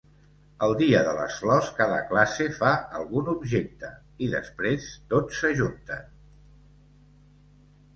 El 0.67 0.71
dia 0.77 1.01
de 1.07 1.11
les 1.17 1.35
flors, 1.41 1.67
cada 1.81 1.99
classe 2.13 2.49
fa 2.57 2.73
algun 3.03 3.31
objecte 3.37 3.93
i 4.29 4.33
després, 4.35 4.91
tots 5.17 5.43
s'ajunten. 5.45 6.15